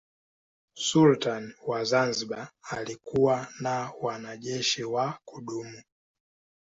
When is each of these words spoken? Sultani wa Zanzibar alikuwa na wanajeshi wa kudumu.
Sultani 0.77 1.53
wa 1.67 1.83
Zanzibar 1.83 2.51
alikuwa 2.69 3.47
na 3.59 3.91
wanajeshi 4.01 4.83
wa 4.83 5.19
kudumu. 5.25 5.81